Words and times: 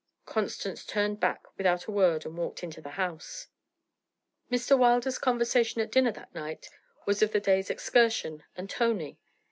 Constance 0.25 0.83
turned 0.83 1.19
back 1.19 1.43
without 1.59 1.85
a 1.85 1.91
word 1.91 2.25
and 2.25 2.35
walked 2.35 2.63
into 2.63 2.81
the 2.81 2.89
house. 2.97 3.49
Mr. 4.51 4.75
Wilder's 4.75 5.19
conversation 5.19 5.79
at 5.79 5.91
dinner 5.91 6.11
that 6.11 6.33
night 6.33 6.71
was 7.05 7.21
of 7.21 7.31
the 7.33 7.39
day's 7.39 7.69
excursion 7.69 8.43
and 8.57 8.67
Tony. 8.67 9.19